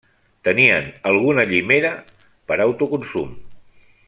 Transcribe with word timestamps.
Tenien 0.47 0.87
alguna 1.11 1.45
llimera 1.51 1.93
per 2.49 2.59
a 2.59 2.63
autoconsum. 2.69 3.41